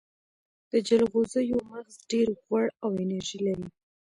[0.71, 3.67] د جلغوزیو مغز ډیر غوړ او انرژي لري.